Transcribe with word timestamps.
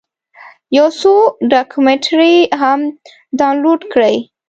یو 0.77 0.87
څو 0.99 1.13
ډاکمنټرۍ 1.51 2.35
هم 2.61 2.79
ډاونلوډ 3.39 3.81
کړې. 3.93 4.15